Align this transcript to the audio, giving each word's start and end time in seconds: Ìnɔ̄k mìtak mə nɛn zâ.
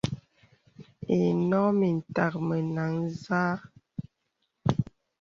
Ìnɔ̄k 1.17 1.67
mìtak 1.79 2.33
mə 2.47 2.57
nɛn 2.75 2.93
zâ. 3.21 3.41